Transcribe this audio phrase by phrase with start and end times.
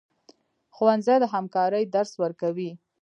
[0.75, 2.71] ښوونځی د همکارۍ درس ورکوي